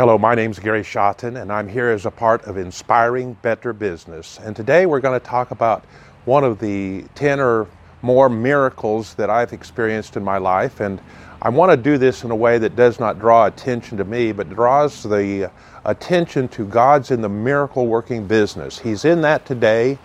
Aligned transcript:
Hello, 0.00 0.16
my 0.16 0.34
name 0.34 0.50
is 0.50 0.58
Gary 0.58 0.80
Shotton, 0.80 1.36
and 1.36 1.52
I'm 1.52 1.68
here 1.68 1.90
as 1.90 2.06
a 2.06 2.10
part 2.10 2.44
of 2.44 2.56
Inspiring 2.56 3.34
Better 3.42 3.74
Business. 3.74 4.38
And 4.42 4.56
today 4.56 4.86
we're 4.86 4.98
going 4.98 5.20
to 5.20 5.26
talk 5.26 5.50
about 5.50 5.84
one 6.24 6.42
of 6.42 6.58
the 6.58 7.04
10 7.16 7.38
or 7.38 7.66
more 8.00 8.30
miracles 8.30 9.12
that 9.16 9.28
I've 9.28 9.52
experienced 9.52 10.16
in 10.16 10.24
my 10.24 10.38
life. 10.38 10.80
And 10.80 11.02
I 11.42 11.50
want 11.50 11.72
to 11.72 11.76
do 11.76 11.98
this 11.98 12.24
in 12.24 12.30
a 12.30 12.34
way 12.34 12.56
that 12.56 12.76
does 12.76 12.98
not 12.98 13.18
draw 13.18 13.44
attention 13.44 13.98
to 13.98 14.04
me, 14.04 14.32
but 14.32 14.48
draws 14.48 15.02
the 15.02 15.50
attention 15.84 16.48
to 16.48 16.64
God's 16.64 17.10
in 17.10 17.20
the 17.20 17.28
miracle 17.28 17.86
working 17.86 18.26
business. 18.26 18.78
He's 18.78 19.04
in 19.04 19.20
that 19.20 19.44
today. 19.44 19.98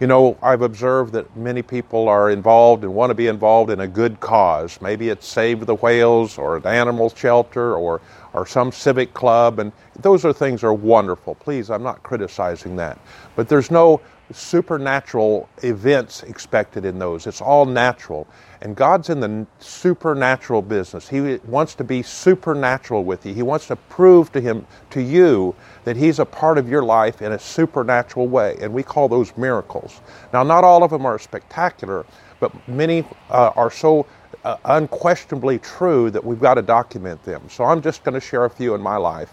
You 0.00 0.06
know, 0.06 0.36
I've 0.42 0.62
observed 0.62 1.12
that 1.12 1.34
many 1.34 1.60
people 1.60 2.08
are 2.08 2.30
involved 2.30 2.84
and 2.84 2.94
want 2.94 3.08
to 3.10 3.14
be 3.14 3.26
involved 3.26 3.70
in 3.70 3.80
a 3.80 3.88
good 3.88 4.20
cause. 4.20 4.80
Maybe 4.82 5.08
it's 5.08 5.26
Save 5.26 5.64
the 5.64 5.74
Whales 5.74 6.36
or 6.38 6.56
an 6.58 6.66
animal 6.66 7.08
shelter 7.10 7.74
or, 7.74 8.00
or 8.32 8.46
some 8.46 8.72
civic 8.72 9.14
club, 9.14 9.58
and 9.58 9.72
those 10.00 10.24
are 10.24 10.32
things 10.32 10.62
are 10.62 10.74
wonderful. 10.74 11.34
Please, 11.34 11.70
I'm 11.70 11.82
not 11.82 12.02
criticizing 12.02 12.76
that. 12.76 12.98
But 13.36 13.48
there's 13.48 13.70
no 13.70 14.00
supernatural 14.32 15.48
events 15.62 16.22
expected 16.22 16.84
in 16.84 16.98
those. 16.98 17.26
It's 17.26 17.40
all 17.40 17.66
natural. 17.66 18.26
And 18.62 18.76
God's 18.76 19.10
in 19.10 19.20
the 19.20 19.46
supernatural 19.58 20.62
business. 20.62 21.08
He 21.08 21.38
wants 21.46 21.74
to 21.76 21.84
be 21.84 22.02
supernatural 22.02 23.04
with 23.04 23.24
you. 23.26 23.34
He 23.34 23.42
wants 23.42 23.66
to 23.68 23.76
prove 23.76 24.30
to 24.32 24.40
him 24.40 24.66
to 24.90 25.02
you 25.02 25.54
that 25.84 25.96
he's 25.96 26.18
a 26.18 26.24
part 26.24 26.58
of 26.58 26.68
your 26.68 26.82
life 26.82 27.22
in 27.22 27.32
a 27.32 27.38
supernatural 27.38 28.28
way. 28.28 28.56
And 28.60 28.72
we 28.72 28.82
call 28.82 29.08
those 29.08 29.36
miracles. 29.36 30.00
Now 30.32 30.42
not 30.42 30.62
all 30.62 30.84
of 30.84 30.90
them 30.90 31.06
are 31.06 31.18
spectacular, 31.18 32.04
but 32.38 32.52
many 32.68 33.04
uh, 33.30 33.52
are 33.56 33.70
so 33.70 34.06
uh, 34.44 34.56
unquestionably 34.64 35.58
true 35.58 36.10
that 36.10 36.24
we've 36.24 36.40
got 36.40 36.54
to 36.54 36.62
document 36.62 37.22
them. 37.24 37.42
So 37.48 37.64
I'm 37.64 37.82
just 37.82 38.04
going 38.04 38.14
to 38.14 38.20
share 38.20 38.44
a 38.44 38.50
few 38.50 38.74
in 38.74 38.80
my 38.80 38.96
life. 38.96 39.30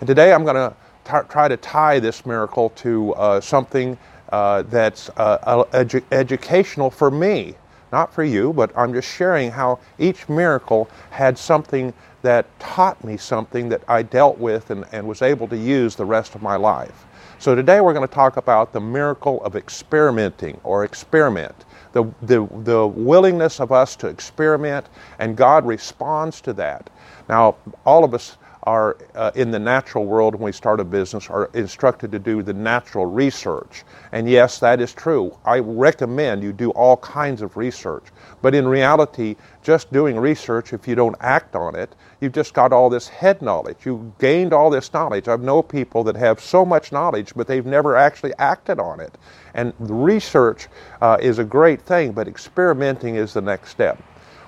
And 0.00 0.06
today 0.06 0.32
I'm 0.32 0.44
going 0.44 0.56
to 0.56 0.74
t- 1.04 1.28
try 1.28 1.48
to 1.48 1.56
tie 1.56 1.98
this 1.98 2.26
miracle 2.26 2.70
to 2.70 3.14
uh, 3.14 3.40
something 3.40 3.96
uh, 4.30 4.62
that's 4.62 5.10
uh, 5.16 5.64
edu- 5.72 6.04
educational 6.10 6.90
for 6.90 7.10
me, 7.10 7.54
not 7.92 8.12
for 8.12 8.24
you, 8.24 8.52
but 8.52 8.76
I'm 8.76 8.92
just 8.92 9.08
sharing 9.14 9.50
how 9.50 9.78
each 9.98 10.28
miracle 10.28 10.88
had 11.10 11.36
something 11.38 11.92
that 12.22 12.46
taught 12.58 13.02
me 13.04 13.16
something 13.16 13.68
that 13.68 13.82
I 13.88 14.02
dealt 14.02 14.38
with 14.38 14.70
and, 14.70 14.84
and 14.92 15.06
was 15.06 15.22
able 15.22 15.48
to 15.48 15.56
use 15.56 15.96
the 15.96 16.04
rest 16.04 16.34
of 16.34 16.42
my 16.42 16.56
life. 16.56 17.04
So 17.38 17.54
today 17.54 17.80
we're 17.80 17.92
going 17.92 18.06
to 18.06 18.14
talk 18.14 18.36
about 18.36 18.72
the 18.72 18.80
miracle 18.80 19.42
of 19.44 19.56
experimenting 19.56 20.60
or 20.62 20.84
experiment. 20.84 21.64
The, 21.92 22.04
the, 22.22 22.46
the 22.64 22.86
willingness 22.86 23.60
of 23.60 23.72
us 23.72 23.96
to 23.96 24.08
experiment, 24.08 24.86
and 25.18 25.36
God 25.36 25.66
responds 25.66 26.40
to 26.42 26.52
that. 26.54 26.90
Now, 27.28 27.56
all 27.84 28.04
of 28.04 28.14
us 28.14 28.38
are 28.64 28.96
uh, 29.16 29.32
in 29.34 29.50
the 29.50 29.58
natural 29.58 30.04
world 30.04 30.34
when 30.34 30.44
we 30.44 30.52
start 30.52 30.78
a 30.78 30.84
business 30.84 31.28
are 31.28 31.50
instructed 31.54 32.12
to 32.12 32.18
do 32.18 32.42
the 32.42 32.52
natural 32.52 33.06
research. 33.06 33.82
And 34.12 34.28
yes, 34.28 34.60
that 34.60 34.80
is 34.80 34.92
true. 34.92 35.36
I 35.44 35.58
recommend 35.58 36.44
you 36.44 36.52
do 36.52 36.70
all 36.70 36.96
kinds 36.98 37.42
of 37.42 37.56
research. 37.56 38.04
But 38.40 38.54
in 38.54 38.68
reality, 38.68 39.36
just 39.62 39.92
doing 39.92 40.16
research, 40.16 40.72
if 40.72 40.86
you 40.86 40.94
don't 40.94 41.16
act 41.20 41.56
on 41.56 41.74
it, 41.74 41.94
you've 42.20 42.32
just 42.32 42.54
got 42.54 42.72
all 42.72 42.88
this 42.88 43.08
head 43.08 43.42
knowledge. 43.42 43.78
You've 43.84 44.16
gained 44.18 44.52
all 44.52 44.70
this 44.70 44.92
knowledge. 44.92 45.26
I've 45.26 45.42
known 45.42 45.64
people 45.64 46.04
that 46.04 46.16
have 46.16 46.40
so 46.40 46.64
much 46.64 46.92
knowledge, 46.92 47.32
but 47.34 47.48
they've 47.48 47.66
never 47.66 47.96
actually 47.96 48.32
acted 48.38 48.78
on 48.78 49.00
it. 49.00 49.18
And 49.54 49.72
research 49.78 50.68
uh, 51.00 51.18
is 51.20 51.40
a 51.40 51.44
great 51.44 51.82
thing, 51.82 52.12
but 52.12 52.28
experimenting 52.28 53.16
is 53.16 53.32
the 53.32 53.42
next 53.42 53.70
step. 53.70 54.00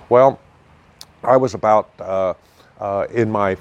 Well, 0.07 0.39
I 1.23 1.37
was 1.37 1.53
about 1.53 1.89
uh, 1.99 2.33
uh 2.79 3.07
in 3.09 3.31
my 3.31 3.55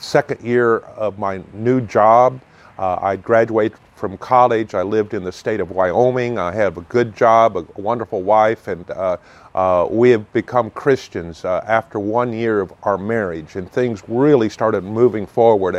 second 0.00 0.40
year 0.40 0.78
of 0.78 1.18
my 1.18 1.42
new 1.52 1.80
job. 1.80 2.40
Uh, 2.78 2.98
I 3.00 3.16
graduated 3.16 3.78
from 3.96 4.16
college. 4.18 4.74
I 4.74 4.82
lived 4.82 5.12
in 5.12 5.24
the 5.24 5.32
state 5.32 5.58
of 5.58 5.72
Wyoming. 5.72 6.38
I 6.38 6.52
have 6.52 6.78
a 6.78 6.82
good 6.82 7.16
job, 7.16 7.56
a 7.56 7.66
wonderful 7.80 8.22
wife, 8.22 8.68
and 8.68 8.88
uh, 8.90 9.16
uh, 9.54 9.88
we 9.90 10.10
have 10.10 10.32
become 10.32 10.70
Christians 10.70 11.44
uh, 11.44 11.64
after 11.66 11.98
one 11.98 12.32
year 12.32 12.60
of 12.60 12.72
our 12.84 12.96
marriage. 12.96 13.56
And 13.56 13.70
things 13.70 14.02
really 14.06 14.48
started 14.48 14.84
moving 14.84 15.26
forward 15.26 15.74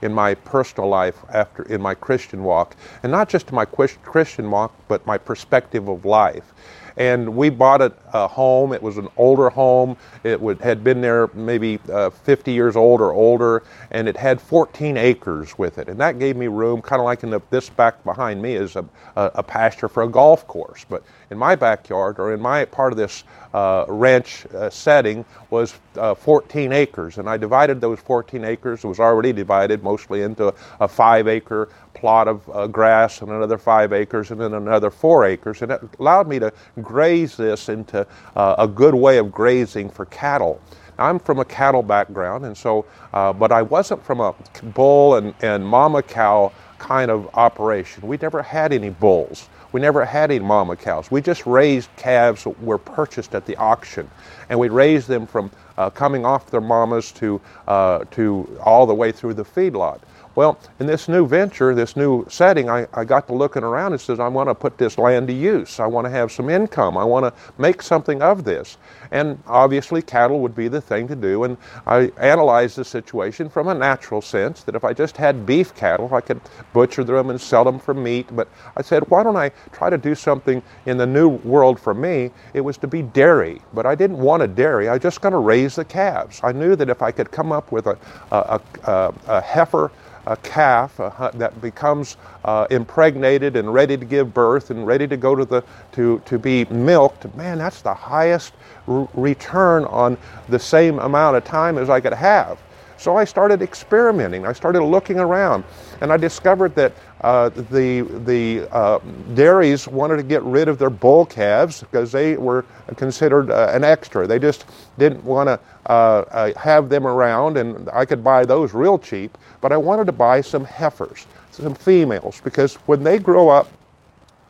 in 0.00 0.14
my 0.14 0.34
personal 0.34 0.88
life 0.88 1.18
after 1.30 1.62
in 1.64 1.82
my 1.82 1.94
Christian 1.94 2.42
walk, 2.42 2.74
and 3.02 3.12
not 3.12 3.28
just 3.28 3.52
my 3.52 3.66
Christian 3.66 4.50
walk, 4.50 4.74
but 4.88 5.06
my 5.06 5.18
perspective 5.18 5.88
of 5.88 6.06
life 6.06 6.54
and 6.98 7.34
we 7.36 7.48
bought 7.48 7.80
a, 7.80 7.92
a 8.12 8.26
home. 8.26 8.72
It 8.72 8.82
was 8.82 8.98
an 8.98 9.08
older 9.16 9.48
home. 9.48 9.96
It 10.24 10.38
would, 10.40 10.60
had 10.60 10.82
been 10.82 11.00
there 11.00 11.28
maybe 11.32 11.78
uh, 11.90 12.10
50 12.10 12.52
years 12.52 12.76
old 12.76 13.00
or 13.00 13.12
older, 13.12 13.62
and 13.92 14.08
it 14.08 14.16
had 14.16 14.40
14 14.40 14.96
acres 14.96 15.56
with 15.56 15.78
it. 15.78 15.88
And 15.88 15.98
that 16.00 16.18
gave 16.18 16.36
me 16.36 16.48
room, 16.48 16.82
kind 16.82 17.00
of 17.00 17.06
like 17.06 17.22
in 17.22 17.30
the, 17.30 17.40
this 17.50 17.70
back 17.70 18.02
behind 18.04 18.42
me 18.42 18.54
is 18.54 18.74
a, 18.74 18.84
a, 19.16 19.30
a 19.36 19.42
pasture 19.42 19.88
for 19.88 20.02
a 20.02 20.08
golf 20.08 20.46
course. 20.48 20.84
But 20.88 21.04
in 21.30 21.38
my 21.38 21.54
backyard 21.54 22.18
or 22.18 22.34
in 22.34 22.40
my 22.40 22.64
part 22.64 22.92
of 22.92 22.96
this 22.98 23.22
uh, 23.54 23.84
ranch 23.88 24.44
uh, 24.46 24.68
setting 24.68 25.24
was 25.50 25.74
uh, 25.96 26.14
14 26.14 26.72
acres, 26.72 27.18
and 27.18 27.28
I 27.28 27.36
divided 27.36 27.80
those 27.80 27.98
14 28.00 28.44
acres. 28.44 28.84
It 28.84 28.88
was 28.88 29.00
already 29.00 29.32
divided 29.32 29.82
mostly 29.82 30.22
into 30.22 30.52
a 30.80 30.88
five 30.88 31.28
acre 31.28 31.68
plot 31.98 32.28
of 32.28 32.48
uh, 32.50 32.66
grass 32.66 33.22
and 33.22 33.30
another 33.30 33.58
five 33.58 33.92
acres 33.92 34.30
and 34.30 34.40
then 34.40 34.54
another 34.54 34.90
four 34.90 35.24
acres, 35.24 35.62
and 35.62 35.72
it 35.72 35.80
allowed 35.98 36.28
me 36.28 36.38
to 36.38 36.52
graze 36.82 37.36
this 37.36 37.68
into 37.68 38.06
uh, 38.36 38.54
a 38.58 38.68
good 38.68 38.94
way 38.94 39.18
of 39.18 39.32
grazing 39.32 39.90
for 39.90 40.04
cattle. 40.06 40.60
Now, 40.98 41.06
I'm 41.06 41.18
from 41.18 41.38
a 41.38 41.44
cattle 41.44 41.82
background, 41.82 42.44
and 42.44 42.56
so, 42.56 42.84
uh, 43.12 43.32
but 43.32 43.52
I 43.52 43.62
wasn't 43.62 44.04
from 44.04 44.20
a 44.20 44.34
bull 44.74 45.16
and, 45.16 45.34
and 45.42 45.66
mama 45.66 46.02
cow 46.02 46.52
kind 46.78 47.10
of 47.10 47.28
operation. 47.34 48.06
We 48.06 48.16
never 48.16 48.42
had 48.42 48.72
any 48.72 48.90
bulls. 48.90 49.48
We 49.72 49.80
never 49.80 50.04
had 50.04 50.30
any 50.30 50.40
mama 50.40 50.76
cows. 50.76 51.10
We 51.10 51.20
just 51.20 51.44
raised 51.46 51.90
calves 51.96 52.44
that 52.44 52.62
were 52.62 52.78
purchased 52.78 53.34
at 53.34 53.44
the 53.44 53.56
auction, 53.56 54.08
and 54.48 54.58
we 54.58 54.68
raised 54.68 55.08
them 55.08 55.26
from 55.26 55.50
uh, 55.76 55.90
coming 55.90 56.24
off 56.24 56.50
their 56.50 56.60
mamas 56.60 57.12
to 57.12 57.40
uh, 57.66 58.04
to 58.12 58.58
all 58.64 58.86
the 58.86 58.94
way 58.94 59.12
through 59.12 59.34
the 59.34 59.44
feedlot. 59.44 60.00
Well, 60.38 60.56
in 60.78 60.86
this 60.86 61.08
new 61.08 61.26
venture, 61.26 61.74
this 61.74 61.96
new 61.96 62.24
setting, 62.28 62.70
I, 62.70 62.86
I 62.94 63.04
got 63.04 63.26
to 63.26 63.34
looking 63.34 63.64
around 63.64 63.90
and 63.90 64.00
says, 64.00 64.20
I 64.20 64.28
want 64.28 64.48
to 64.48 64.54
put 64.54 64.78
this 64.78 64.96
land 64.96 65.26
to 65.26 65.32
use. 65.32 65.80
I 65.80 65.86
want 65.86 66.04
to 66.04 66.10
have 66.12 66.30
some 66.30 66.48
income. 66.48 66.96
I 66.96 67.02
want 67.02 67.24
to 67.24 67.60
make 67.60 67.82
something 67.82 68.22
of 68.22 68.44
this. 68.44 68.78
And 69.10 69.42
obviously, 69.48 70.00
cattle 70.00 70.38
would 70.38 70.54
be 70.54 70.68
the 70.68 70.80
thing 70.80 71.08
to 71.08 71.16
do. 71.16 71.42
And 71.42 71.56
I 71.88 72.12
analyzed 72.18 72.76
the 72.76 72.84
situation 72.84 73.48
from 73.48 73.66
a 73.66 73.74
natural 73.74 74.22
sense 74.22 74.62
that 74.62 74.76
if 74.76 74.84
I 74.84 74.92
just 74.92 75.16
had 75.16 75.44
beef 75.44 75.74
cattle, 75.74 76.14
I 76.14 76.20
could 76.20 76.40
butcher 76.72 77.02
them 77.02 77.30
and 77.30 77.40
sell 77.40 77.64
them 77.64 77.80
for 77.80 77.92
meat. 77.92 78.28
But 78.30 78.46
I 78.76 78.82
said, 78.82 79.10
why 79.10 79.24
don't 79.24 79.34
I 79.34 79.48
try 79.72 79.90
to 79.90 79.98
do 79.98 80.14
something 80.14 80.62
in 80.86 80.98
the 80.98 81.06
new 81.06 81.30
world 81.30 81.80
for 81.80 81.94
me? 81.94 82.30
It 82.54 82.60
was 82.60 82.78
to 82.78 82.86
be 82.86 83.02
dairy. 83.02 83.60
But 83.74 83.86
I 83.86 83.96
didn't 83.96 84.18
want 84.18 84.44
a 84.44 84.46
dairy. 84.46 84.88
I 84.88 84.92
was 84.92 85.02
just 85.02 85.20
got 85.20 85.30
to 85.30 85.38
raise 85.38 85.74
the 85.74 85.84
calves. 85.84 86.38
I 86.44 86.52
knew 86.52 86.76
that 86.76 86.88
if 86.88 87.02
I 87.02 87.10
could 87.10 87.32
come 87.32 87.50
up 87.50 87.72
with 87.72 87.88
a, 87.88 87.98
a, 88.30 88.60
a, 88.84 89.14
a 89.26 89.40
heifer 89.40 89.90
a 90.28 90.36
calf 90.38 91.00
uh, 91.00 91.30
that 91.34 91.60
becomes 91.60 92.16
uh, 92.44 92.66
impregnated 92.70 93.56
and 93.56 93.74
ready 93.74 93.96
to 93.96 94.04
give 94.04 94.34
birth 94.34 94.70
and 94.70 94.86
ready 94.86 95.08
to 95.08 95.16
go 95.16 95.34
to 95.34 95.44
the 95.44 95.64
to 95.92 96.20
to 96.26 96.38
be 96.38 96.66
milked, 96.66 97.34
man, 97.34 97.58
that's 97.58 97.82
the 97.82 97.94
highest 97.94 98.52
r- 98.86 99.08
return 99.14 99.84
on 99.86 100.16
the 100.48 100.58
same 100.58 100.98
amount 101.00 101.36
of 101.36 101.44
time 101.44 101.78
as 101.78 101.90
I 101.90 102.00
could 102.00 102.14
have. 102.14 102.58
So 102.98 103.16
I 103.16 103.24
started 103.24 103.62
experimenting. 103.62 104.44
I 104.44 104.52
started 104.52 104.82
looking 104.82 105.20
around, 105.20 105.62
and 106.00 106.12
I 106.12 106.16
discovered 106.16 106.74
that 106.74 106.92
uh, 107.20 107.48
the 107.48 108.02
the 108.24 108.68
uh, 108.72 108.98
dairies 109.34 109.86
wanted 109.86 110.16
to 110.16 110.24
get 110.24 110.42
rid 110.42 110.66
of 110.66 110.78
their 110.78 110.90
bull 110.90 111.24
calves 111.24 111.80
because 111.80 112.10
they 112.10 112.36
were 112.36 112.64
considered 112.96 113.50
uh, 113.50 113.70
an 113.72 113.84
extra. 113.84 114.26
They 114.26 114.40
just 114.40 114.66
didn't 114.98 115.22
want 115.22 115.46
to 115.46 115.60
uh, 115.86 115.92
uh, 115.92 116.58
have 116.58 116.88
them 116.88 117.06
around, 117.06 117.56
and 117.56 117.88
I 117.90 118.04
could 118.04 118.24
buy 118.24 118.44
those 118.44 118.74
real 118.74 118.98
cheap. 118.98 119.38
But 119.60 119.70
I 119.70 119.76
wanted 119.76 120.06
to 120.06 120.12
buy 120.12 120.40
some 120.40 120.64
heifers, 120.64 121.26
some 121.52 121.76
females, 121.76 122.40
because 122.42 122.74
when 122.86 123.04
they 123.04 123.20
grow 123.20 123.48
up, 123.48 123.68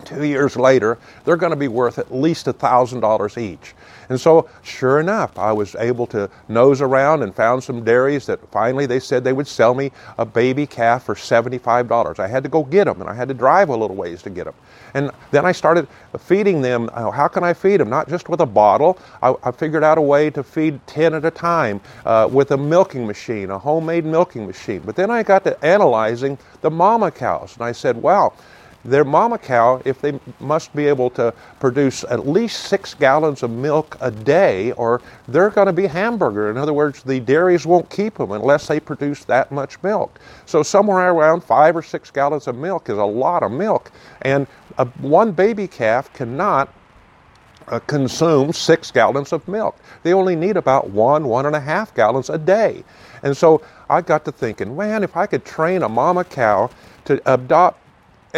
two 0.05 0.25
years 0.25 0.57
later, 0.57 0.99
they're 1.25 1.37
going 1.37 1.51
to 1.51 1.57
be 1.57 1.69
worth 1.69 1.99
at 1.99 2.15
least 2.15 2.47
$1,000 2.47 3.39
each. 3.39 3.75
And 4.09 4.19
so, 4.19 4.49
sure 4.63 5.01
enough, 5.01 5.39
I 5.39 5.53
was 5.53 5.75
able 5.75 6.07
to 6.09 6.31
nose 6.49 6.81
around 6.81 7.23
and 7.23 7.35
found 7.35 7.63
some 7.63 7.85
dairies 7.85 8.25
that 8.27 8.41
finally 8.51 8.87
they 8.87 9.01
said 9.01 9.23
they 9.23 9.35
would 9.35 9.47
sell 9.47 9.75
me 9.75 9.93
a 10.17 10.25
baby 10.25 10.67
calf 10.67 11.05
for 11.05 11.15
$75. 11.15 12.19
I 12.19 12.27
had 12.27 12.43
to 12.43 12.49
go 12.49 12.65
get 12.65 12.85
them, 12.85 13.01
and 13.01 13.11
I 13.11 13.15
had 13.15 13.29
to 13.29 13.35
drive 13.35 13.69
a 13.69 13.77
little 13.77 13.97
ways 13.97 14.23
to 14.23 14.31
get 14.31 14.45
them. 14.45 14.55
And 14.95 15.11
then 15.31 15.45
I 15.45 15.53
started 15.53 15.87
feeding 16.19 16.63
them. 16.63 16.89
Uh, 16.95 17.11
how 17.11 17.29
can 17.29 17.45
I 17.45 17.53
feed 17.53 17.79
them? 17.79 17.91
Not 17.91 18.09
just 18.09 18.31
with 18.31 18.41
a 18.41 18.47
bottle. 18.47 18.99
I, 19.23 19.35
I 19.43 19.51
figured 19.51 19.85
out 19.85 19.99
a 19.99 20.03
way 20.03 20.31
to 20.31 20.43
feed 20.43 20.85
10 20.87 21.13
at 21.13 21.25
a 21.25 21.31
time 21.31 21.81
uh, 22.07 22.29
with 22.31 22.51
a 22.53 22.57
milking 22.57 23.07
machine, 23.07 23.51
a 23.51 23.59
homemade 23.59 24.07
milking 24.07 24.47
machine. 24.47 24.81
But 24.85 24.97
then 24.97 25.11
I 25.11 25.23
got 25.23 25.45
to 25.45 25.63
analyzing 25.65 26.39
the 26.63 26.71
mama 26.71 27.11
cows, 27.11 27.55
and 27.57 27.65
I 27.65 27.73
said, 27.73 27.97
wow, 27.97 28.33
their 28.85 29.05
mama 29.05 29.39
cow, 29.39 29.83
if 29.85 30.01
they 30.01 30.19
must 30.41 30.75
be 30.75 30.87
able 30.87 31.11
to 31.11 31.35
produce 31.61 32.05
at 32.05 32.29
least 32.29 32.65
six 32.65 32.95
gallons 32.95 33.43
of 33.43 33.51
milk 33.51 33.97
a 34.01 34.11
day, 34.11 34.73
or 34.73 35.03
they're 35.27 35.51
going 35.51 35.67
to 35.67 35.73
be 35.73 35.87
hamburger. 35.87 36.51
In 36.51 36.57
other 36.57 36.73
words, 36.73 37.03
the 37.03 37.21
dairies 37.21 37.67
won't 37.67 37.91
keep 37.91 38.15
them 38.19 38.33
unless 38.33 38.67
they 38.69 38.81
produce 38.81 39.25
that 39.25 39.51
much 39.51 39.83
milk. 39.83 40.21
So 40.47 40.63
somewhere 40.63 41.11
around 41.11 41.43
five 41.43 41.77
or 41.77 41.83
six 41.83 42.11
gallons 42.11 42.47
of 42.47 42.57
milk 42.57 42.89
is 42.89 42.99
a 42.99 43.05
lot 43.05 43.43
of 43.43 43.53
milk, 43.53 43.91
and 44.23 44.47
a, 44.79 44.85
one 44.87 45.33
baby 45.33 45.67
calf 45.67 46.13
cannot 46.13 46.73
uh, 47.67 47.79
consume 47.81 48.53
six 48.53 48.91
gallons 48.91 49.33
of 49.33 49.47
milk. 49.47 49.77
They 50.03 50.15
only 50.15 50.37
need 50.37 50.57
about 50.57 50.91
one, 50.91 51.29
one 51.29 51.47
and 51.47 51.55
a 51.55 51.61
half 51.61 51.95
gallons 51.95 52.31
a 52.31 52.39
day. 52.39 52.83
And 53.23 53.37
so 53.37 53.61
I 53.91 54.01
got 54.01 54.25
to 54.25 54.33
thinking, 54.33 54.77
man, 54.77 55.03
if 55.03 55.17
I 55.17 55.27
could 55.27 55.45
train 55.45 55.83
a 55.83 55.89
mama 55.89 56.25
cow 56.25 56.71
to 57.05 57.21
adopt 57.33 57.81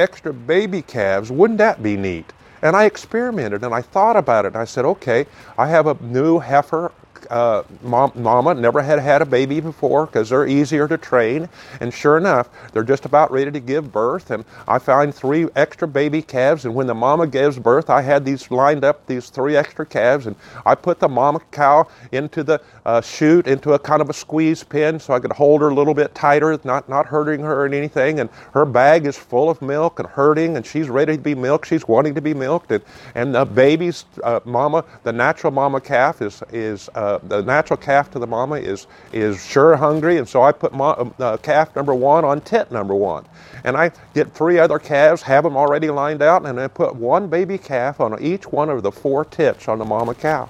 extra 0.01 0.33
baby 0.33 0.83
calves, 0.83 1.31
wouldn't 1.31 1.59
that 1.59 1.83
be 1.83 1.97
neat? 1.97 2.33
And 2.63 2.77
I 2.77 2.85
experimented 2.85 3.65
and 3.65 3.75
I 3.75 3.83
thought 3.83 4.17
about 4.17 4.45
it. 4.45 4.49
And 4.49 4.57
I 4.57 4.65
said, 4.65 4.85
okay, 4.85 5.27
I 5.57 5.69
have 5.69 5.87
a 5.87 5.97
new 6.03 6.39
heifer 6.39 6.93
uh, 7.31 7.63
mom, 7.83 8.13
mama 8.15 8.55
never 8.55 8.83
had 8.83 8.99
had 8.99 9.23
a 9.23 9.27
baby 9.27 9.61
before 9.61 10.07
because 10.07 10.31
they're 10.31 10.47
easier 10.47 10.89
to 10.89 10.97
train. 10.97 11.49
And 11.81 11.93
sure 11.93 12.17
enough, 12.17 12.49
they're 12.73 12.85
just 12.85 13.05
about 13.05 13.31
ready 13.31 13.51
to 13.51 13.61
give 13.61 13.93
birth. 13.93 14.31
And 14.31 14.45
I 14.69 14.79
found 14.79 15.15
three 15.15 15.49
extra 15.57 15.89
baby 15.89 16.23
calves. 16.23 16.65
And 16.65 16.75
when 16.75 16.87
the 16.87 16.95
mama 16.95 17.27
gives 17.27 17.59
birth, 17.59 17.91
I 17.91 18.03
had 18.03 18.25
these 18.25 18.51
lined 18.51 18.85
up, 18.85 19.07
these 19.07 19.29
three 19.31 19.57
extra 19.57 19.85
calves. 19.85 20.27
And 20.27 20.37
I 20.65 20.75
put 20.75 21.01
the 21.01 21.09
mama 21.09 21.41
cow 21.51 21.89
into 22.13 22.43
the 22.43 22.61
uh, 22.87 23.01
chute, 23.01 23.47
into 23.47 23.73
a 23.73 23.79
kind 23.79 24.01
of 24.01 24.11
a 24.11 24.15
squeeze 24.15 24.63
pen 24.63 25.01
so 25.01 25.15
I 25.15 25.21
could 25.21 25.33
hold 25.33 25.61
her 25.61 25.69
a 25.69 25.75
little 25.75 25.95
bit 25.95 26.15
tighter, 26.15 26.59
not, 26.65 26.89
not 26.89 27.07
hurting 27.07 27.41
her 27.41 27.65
or 27.65 27.67
anything. 27.67 28.21
And 28.21 28.31
her 28.53 28.65
bag 28.65 29.07
is 29.07 29.17
full 29.17 29.51
of 29.51 29.61
milk 29.61 29.99
and 29.99 30.09
hurting, 30.09 30.57
and 30.57 30.65
she's 30.65 30.89
ready 30.89 31.17
to 31.17 31.23
be 31.23 31.35
milked. 31.35 31.67
She's 31.67 31.87
wanting 31.87 32.15
to 32.15 32.21
be 32.21 32.35
milked. 32.35 32.71
And, 32.73 32.85
and 33.15 33.35
the 33.35 33.45
baby's 33.45 34.05
uh, 34.23 34.41
mama, 34.45 34.85
the 35.03 35.13
natural 35.13 35.53
mama 35.53 35.81
calf, 35.81 36.23
is, 36.23 36.43
is 36.53 36.89
uh, 36.95 37.10
the 37.19 37.43
natural 37.43 37.77
calf 37.77 38.11
to 38.13 38.19
the 38.19 38.27
mama 38.27 38.57
is 38.57 38.87
is 39.13 39.45
sure 39.45 39.77
hungry, 39.77 40.19
and 40.19 40.29
so 40.29 40.43
I 40.43 40.53
put 40.53 40.73
ma- 40.73 41.11
uh, 41.19 41.37
calf 41.39 41.75
number 41.77 41.95
one 41.95 42.25
on 42.25 42.41
tit 42.41 42.71
number 42.71 42.95
one, 42.95 43.25
and 43.65 43.77
I 43.77 43.91
get 44.15 44.33
three 44.33 44.59
other 44.59 44.79
calves, 44.79 45.23
have 45.23 45.45
them 45.45 45.57
already 45.57 45.91
lined 45.91 46.23
out, 46.23 46.47
and 46.47 46.61
I 46.61 46.69
put 46.69 46.95
one 46.95 47.29
baby 47.29 47.59
calf 47.59 48.01
on 48.01 48.21
each 48.23 48.47
one 48.47 48.71
of 48.71 48.83
the 48.83 48.93
four 48.93 49.25
tits 49.25 49.69
on 49.69 49.79
the 49.79 49.85
mama 49.85 50.15
cow. 50.15 50.49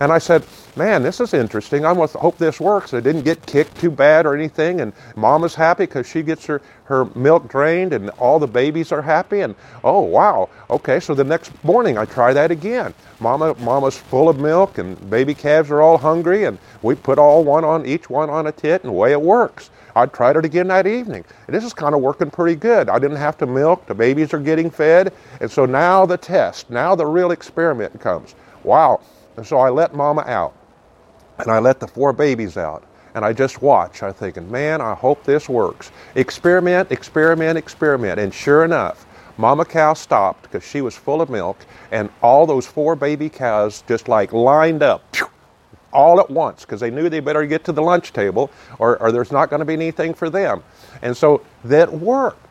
And 0.00 0.12
I 0.12 0.18
said, 0.18 0.44
man, 0.76 1.02
this 1.02 1.20
is 1.20 1.34
interesting. 1.34 1.84
I 1.84 1.92
must 1.92 2.14
hope 2.14 2.38
this 2.38 2.58
works. 2.58 2.94
I 2.94 3.00
didn't 3.00 3.22
get 3.22 3.44
kicked 3.46 3.78
too 3.78 3.90
bad 3.90 4.24
or 4.24 4.34
anything. 4.34 4.80
And 4.80 4.92
mama's 5.16 5.54
happy 5.54 5.84
because 5.84 6.06
she 6.06 6.22
gets 6.22 6.46
her, 6.46 6.62
her 6.84 7.04
milk 7.14 7.48
drained 7.48 7.92
and 7.92 8.10
all 8.10 8.38
the 8.38 8.46
babies 8.46 8.92
are 8.92 9.02
happy. 9.02 9.40
And 9.40 9.54
oh, 9.84 10.00
wow. 10.00 10.48
Okay, 10.70 10.98
so 11.00 11.14
the 11.14 11.24
next 11.24 11.52
morning 11.62 11.98
I 11.98 12.04
try 12.04 12.32
that 12.32 12.50
again. 12.50 12.94
Mama, 13.20 13.54
mama's 13.60 13.96
full 13.96 14.28
of 14.28 14.40
milk 14.40 14.78
and 14.78 15.10
baby 15.10 15.34
calves 15.34 15.70
are 15.70 15.82
all 15.82 15.98
hungry. 15.98 16.44
And 16.44 16.58
we 16.80 16.94
put 16.94 17.18
all 17.18 17.44
one 17.44 17.64
on 17.64 17.84
each 17.84 18.08
one 18.08 18.30
on 18.30 18.46
a 18.46 18.52
tit 18.52 18.82
and 18.82 18.90
away 18.90 19.12
it 19.12 19.20
works. 19.20 19.70
I 19.94 20.06
tried 20.06 20.36
it 20.36 20.46
again 20.46 20.68
that 20.68 20.86
evening. 20.86 21.22
And 21.46 21.54
this 21.54 21.64
is 21.64 21.74
kind 21.74 21.94
of 21.94 22.00
working 22.00 22.30
pretty 22.30 22.56
good. 22.56 22.88
I 22.88 22.98
didn't 22.98 23.18
have 23.18 23.36
to 23.38 23.46
milk. 23.46 23.84
The 23.86 23.94
babies 23.94 24.32
are 24.32 24.38
getting 24.38 24.70
fed. 24.70 25.12
And 25.42 25.50
so 25.50 25.66
now 25.66 26.06
the 26.06 26.16
test, 26.16 26.70
now 26.70 26.94
the 26.94 27.04
real 27.04 27.30
experiment 27.30 28.00
comes. 28.00 28.34
Wow. 28.64 29.02
And 29.36 29.46
so 29.46 29.58
I 29.58 29.68
let 29.68 29.94
mama 29.94 30.22
out 30.22 30.54
and 31.42 31.50
I 31.52 31.58
let 31.58 31.80
the 31.80 31.86
four 31.86 32.12
babies 32.12 32.56
out. 32.56 32.84
And 33.14 33.24
I 33.24 33.34
just 33.34 33.60
watch. 33.60 34.02
I'm 34.02 34.14
thinking, 34.14 34.50
man, 34.50 34.80
I 34.80 34.94
hope 34.94 35.22
this 35.24 35.48
works. 35.48 35.92
Experiment, 36.14 36.90
experiment, 36.90 37.58
experiment. 37.58 38.18
And 38.18 38.32
sure 38.32 38.64
enough, 38.64 39.06
Mama 39.36 39.64
cow 39.66 39.92
stopped 39.94 40.44
because 40.44 40.64
she 40.64 40.80
was 40.80 40.96
full 40.96 41.20
of 41.20 41.28
milk, 41.28 41.58
and 41.90 42.08
all 42.22 42.46
those 42.46 42.66
four 42.66 42.96
baby 42.96 43.28
cows 43.28 43.84
just 43.86 44.08
like 44.08 44.32
lined 44.32 44.82
up 44.82 45.02
all 45.92 46.20
at 46.20 46.30
once 46.30 46.62
because 46.62 46.80
they 46.80 46.90
knew 46.90 47.08
they 47.08 47.20
better 47.20 47.44
get 47.46 47.64
to 47.64 47.72
the 47.72 47.82
lunch 47.82 48.12
table 48.12 48.50
or, 48.78 49.00
or 49.00 49.12
there's 49.12 49.30
not 49.30 49.50
going 49.50 49.60
to 49.60 49.66
be 49.66 49.74
anything 49.74 50.14
for 50.14 50.30
them. 50.30 50.62
And 51.02 51.16
so 51.16 51.44
that 51.64 51.92
worked. 51.92 52.41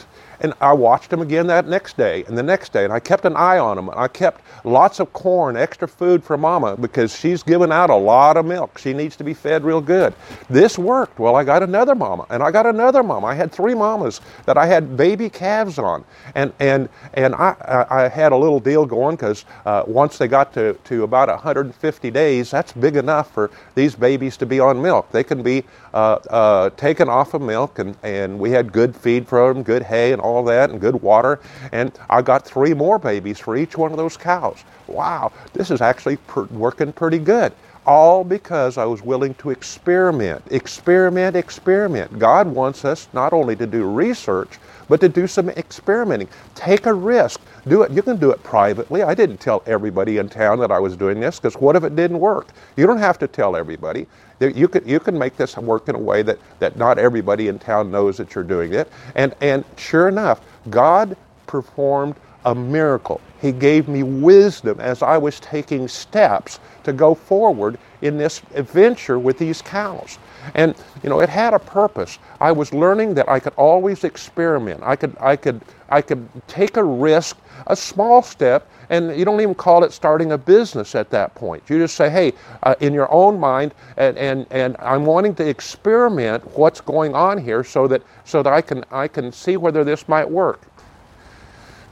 And 0.41 0.53
I 0.59 0.73
watched 0.73 1.09
them 1.09 1.21
again 1.21 1.47
that 1.47 1.67
next 1.67 1.97
day 1.97 2.23
and 2.27 2.37
the 2.37 2.43
next 2.43 2.73
day, 2.73 2.83
and 2.83 2.91
I 2.91 2.99
kept 2.99 3.25
an 3.25 3.35
eye 3.35 3.59
on 3.59 3.75
them. 3.75 3.89
I 3.93 4.07
kept 4.07 4.41
lots 4.65 4.99
of 4.99 5.13
corn, 5.13 5.55
extra 5.55 5.87
food 5.87 6.23
for 6.23 6.37
Mama 6.37 6.75
because 6.77 7.17
she's 7.17 7.43
giving 7.43 7.71
out 7.71 7.89
a 7.89 7.95
lot 7.95 8.37
of 8.37 8.45
milk. 8.45 8.77
She 8.77 8.93
needs 8.93 9.15
to 9.17 9.23
be 9.23 9.33
fed 9.33 9.63
real 9.63 9.81
good. 9.81 10.13
This 10.49 10.77
worked. 10.77 11.19
Well, 11.19 11.35
I 11.35 11.43
got 11.43 11.63
another 11.63 11.95
Mama, 11.95 12.25
and 12.29 12.41
I 12.41 12.51
got 12.51 12.65
another 12.65 13.03
Mama. 13.03 13.27
I 13.27 13.35
had 13.35 13.51
three 13.51 13.75
Mamas 13.75 14.21
that 14.45 14.57
I 14.57 14.65
had 14.65 14.97
baby 14.97 15.29
calves 15.29 15.77
on, 15.77 16.03
and 16.35 16.51
and 16.59 16.89
and 17.13 17.35
I 17.35 17.85
I 17.89 18.07
had 18.07 18.31
a 18.31 18.37
little 18.37 18.59
deal 18.59 18.85
going 18.85 19.15
because 19.15 19.45
uh, 19.65 19.83
once 19.85 20.17
they 20.17 20.27
got 20.27 20.53
to 20.53 20.73
to 20.73 21.03
about 21.03 21.29
150 21.29 22.11
days, 22.11 22.51
that's 22.51 22.73
big 22.73 22.95
enough 22.95 23.31
for 23.33 23.51
these 23.75 23.95
babies 23.95 24.37
to 24.37 24.45
be 24.45 24.59
on 24.59 24.81
milk. 24.81 25.11
They 25.11 25.23
can 25.23 25.43
be 25.43 25.63
uh, 25.93 26.19
uh, 26.29 26.69
taken 26.71 27.09
off 27.09 27.33
of 27.33 27.41
milk, 27.41 27.79
and 27.79 27.95
and 28.03 28.39
we 28.39 28.51
had 28.51 28.71
good 28.71 28.95
feed 28.95 29.27
for 29.27 29.53
them, 29.53 29.63
good 29.63 29.83
hay, 29.83 30.13
and 30.13 30.21
all 30.21 30.30
all 30.31 30.43
that 30.45 30.71
and 30.71 30.81
good 30.81 31.01
water. 31.01 31.41
And 31.73 31.91
I 32.09 32.21
got 32.23 32.45
three 32.45 32.73
more 32.73 32.99
babies 32.99 33.39
for 33.39 33.57
each 33.57 33.77
one 33.77 33.91
of 33.91 33.97
those 33.97 34.17
cows. 34.17 34.63
Wow, 34.87 35.31
this 35.53 35.71
is 35.71 35.81
actually 35.81 36.17
per- 36.17 36.45
working 36.45 36.93
pretty 36.93 37.19
good. 37.19 37.53
All 37.85 38.23
because 38.23 38.77
I 38.77 38.85
was 38.85 39.01
willing 39.03 39.33
to 39.35 39.49
experiment, 39.51 40.43
experiment, 40.51 41.35
experiment. 41.35 42.19
God 42.19 42.47
wants 42.47 42.85
us 42.85 43.09
not 43.13 43.33
only 43.33 43.57
to 43.57 43.67
do 43.67 43.85
research, 43.85 44.59
but 44.89 45.01
to 45.01 45.09
do 45.09 45.27
some 45.27 45.49
experimenting. 45.51 46.29
Take 46.55 46.85
a 46.85 46.93
risk. 46.93 47.41
Do 47.67 47.83
it. 47.83 47.91
You 47.91 48.03
can 48.03 48.17
do 48.17 48.31
it 48.31 48.43
privately. 48.43 49.03
I 49.03 49.15
didn't 49.15 49.39
tell 49.39 49.63
everybody 49.65 50.19
in 50.19 50.29
town 50.29 50.59
that 50.59 50.71
I 50.71 50.79
was 50.79 50.97
doing 50.97 51.19
this 51.19 51.39
because 51.39 51.55
what 51.55 51.75
if 51.75 51.83
it 51.83 51.95
didn't 51.95 52.19
work? 52.19 52.49
You 52.77 52.87
don't 52.87 52.99
have 52.99 53.19
to 53.19 53.27
tell 53.27 53.55
everybody. 53.57 54.07
You 54.41 54.67
can, 54.67 54.87
you 54.87 54.99
can 54.99 55.17
make 55.17 55.37
this 55.37 55.55
work 55.57 55.87
in 55.87 55.95
a 55.95 55.99
way 55.99 56.23
that, 56.23 56.39
that 56.59 56.77
not 56.77 56.97
everybody 56.97 57.47
in 57.47 57.59
town 57.59 57.91
knows 57.91 58.17
that 58.17 58.33
you're 58.33 58.43
doing 58.43 58.73
it. 58.73 58.91
And, 59.15 59.35
and 59.41 59.63
sure 59.77 60.07
enough, 60.07 60.41
God 60.69 61.15
performed 61.47 62.15
a 62.45 62.55
miracle. 62.55 63.21
He 63.41 63.51
gave 63.51 63.87
me 63.87 64.03
wisdom 64.03 64.79
as 64.79 65.03
I 65.03 65.17
was 65.17 65.39
taking 65.39 65.87
steps 65.87 66.59
to 66.83 66.93
go 66.93 67.13
forward 67.13 67.77
in 68.01 68.17
this 68.17 68.41
adventure 68.55 69.19
with 69.19 69.37
these 69.37 69.61
cows. 69.61 70.17
And 70.55 70.75
you 71.03 71.09
know, 71.09 71.19
it 71.21 71.29
had 71.29 71.53
a 71.53 71.59
purpose. 71.59 72.17
I 72.39 72.51
was 72.51 72.73
learning 72.73 73.13
that 73.15 73.29
I 73.29 73.39
could 73.39 73.53
always 73.57 74.03
experiment. 74.03 74.81
I 74.83 74.95
could 74.95 75.15
I 75.19 75.35
could 75.35 75.61
I 75.91 76.01
could 76.01 76.27
take 76.47 76.77
a 76.77 76.83
risk, 76.83 77.37
a 77.67 77.75
small 77.75 78.21
step, 78.21 78.67
and 78.89 79.17
you 79.17 79.25
don't 79.25 79.41
even 79.41 79.55
call 79.55 79.83
it 79.83 79.91
starting 79.91 80.31
a 80.31 80.37
business 80.37 80.95
at 80.95 81.09
that 81.11 81.35
point. 81.35 81.63
You 81.69 81.77
just 81.77 81.95
say, 81.95 82.09
hey, 82.09 82.33
uh, 82.63 82.75
in 82.79 82.93
your 82.93 83.11
own 83.11 83.39
mind, 83.39 83.73
and, 83.97 84.17
and, 84.17 84.47
and 84.51 84.75
I'm 84.79 85.05
wanting 85.05 85.35
to 85.35 85.47
experiment 85.47 86.43
what's 86.57 86.81
going 86.81 87.13
on 87.13 87.37
here 87.37 87.63
so 87.63 87.87
that, 87.87 88.01
so 88.25 88.41
that 88.41 88.51
I, 88.51 88.61
can, 88.61 88.83
I 88.89 89.07
can 89.07 89.31
see 89.31 89.57
whether 89.57 89.83
this 89.83 90.07
might 90.07 90.29
work. 90.29 90.61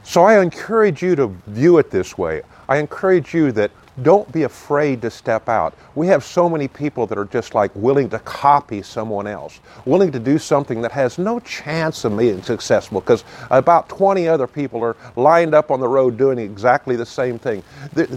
So 0.02 0.22
I 0.24 0.42
encourage 0.42 1.02
you 1.02 1.14
to 1.16 1.28
view 1.46 1.78
it 1.78 1.90
this 1.90 2.18
way. 2.18 2.42
I 2.68 2.78
encourage 2.78 3.34
you 3.34 3.52
that 3.52 3.70
don't 4.02 4.30
be 4.32 4.44
afraid 4.44 5.02
to 5.02 5.10
step 5.10 5.48
out. 5.48 5.74
We 5.94 6.06
have 6.08 6.24
so 6.24 6.48
many 6.48 6.68
people 6.68 7.06
that 7.06 7.18
are 7.18 7.24
just 7.26 7.54
like 7.54 7.70
willing 7.74 8.08
to 8.10 8.18
copy 8.20 8.82
someone 8.82 9.26
else, 9.26 9.60
willing 9.84 10.12
to 10.12 10.18
do 10.18 10.38
something 10.38 10.82
that 10.82 10.92
has 10.92 11.18
no 11.18 11.40
chance 11.40 12.04
of 12.04 12.16
being 12.16 12.42
successful 12.42 13.00
because 13.00 13.24
about 13.50 13.88
20 13.88 14.28
other 14.28 14.46
people 14.46 14.82
are 14.82 14.96
lined 15.16 15.54
up 15.54 15.70
on 15.70 15.80
the 15.80 15.88
road 15.88 16.16
doing 16.16 16.38
exactly 16.38 16.96
the 16.96 17.06
same 17.06 17.38
thing. 17.38 17.62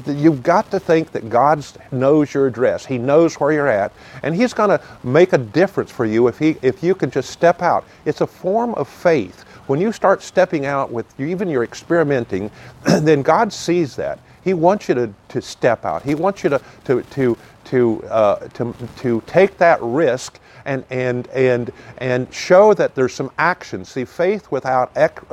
You've 0.05 0.43
got 0.43 0.69
to 0.71 0.79
think 0.79 1.11
that 1.11 1.29
God 1.29 1.65
knows 1.91 2.33
your 2.33 2.47
address. 2.47 2.85
He 2.85 2.97
knows 2.97 3.35
where 3.35 3.51
you're 3.51 3.67
at, 3.67 3.91
and 4.23 4.35
He's 4.35 4.53
going 4.53 4.69
to 4.69 4.81
make 5.03 5.33
a 5.33 5.37
difference 5.37 5.91
for 5.91 6.05
you 6.05 6.27
if, 6.27 6.39
he, 6.39 6.57
if 6.61 6.83
you 6.83 6.95
can 6.95 7.11
just 7.11 7.29
step 7.29 7.61
out. 7.61 7.85
It's 8.05 8.21
a 8.21 8.27
form 8.27 8.73
of 8.75 8.87
faith. 8.87 9.43
When 9.67 9.79
you 9.79 9.91
start 9.91 10.21
stepping 10.21 10.65
out 10.65 10.91
with 10.91 11.05
even 11.19 11.47
your 11.47 11.63
experimenting, 11.63 12.51
then 12.83 13.21
God 13.21 13.53
sees 13.53 13.95
that. 13.95 14.19
He 14.43 14.53
wants 14.53 14.89
you 14.89 14.95
to, 14.95 15.13
to 15.29 15.41
step 15.41 15.85
out. 15.85 16.03
He 16.03 16.15
wants 16.15 16.43
you 16.43 16.49
to, 16.51 16.61
to, 16.85 17.01
to, 17.01 17.37
to, 17.65 18.03
uh, 18.09 18.47
to, 18.49 18.75
to 18.97 19.23
take 19.25 19.57
that 19.57 19.81
risk 19.81 20.39
and, 20.65 20.83
and, 20.89 21.27
and, 21.29 21.71
and 21.97 22.33
show 22.33 22.73
that 22.73 22.95
there's 22.95 23.13
some 23.13 23.31
action. 23.37 23.85
See, 23.85 24.05
faith 24.05 24.51
without 24.51 24.91